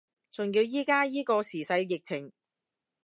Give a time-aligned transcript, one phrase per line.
[0.31, 2.31] 仲要依家依個時勢疫情